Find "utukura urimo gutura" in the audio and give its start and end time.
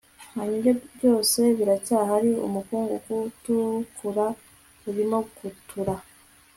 3.29-5.93